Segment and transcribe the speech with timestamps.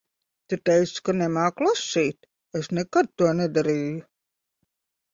[0.53, 2.21] Tu teici ka nemāki lasīt.
[2.63, 4.05] Es nekad to nedarīju.